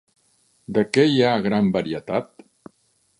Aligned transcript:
De 0.77 0.83
què 0.97 1.05
hi 1.09 1.21
ha 1.27 1.35
gran 1.47 1.71
varietat? 1.77 2.33